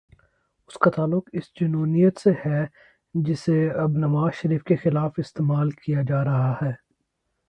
اس 0.69 0.77
کا 0.77 0.89
تعلق 0.89 1.29
اس 1.33 1.43
جنونیت 1.59 2.19
سے 2.19 2.31
ہے، 2.45 2.65
جسے 3.13 3.69
اب 3.69 3.97
نواز 3.97 4.33
شریف 4.33 4.63
کے 4.63 4.75
خلاف 4.75 5.11
استعمال 5.17 5.71
کیا 5.71 6.01
جا 6.07 6.23
رہا 6.23 6.53
ہے۔ 6.61 6.71